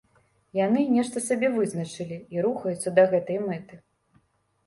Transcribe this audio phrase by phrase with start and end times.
[0.59, 3.75] Яны нешта сабе вызначылі і рухаюцца да гэтай мэты.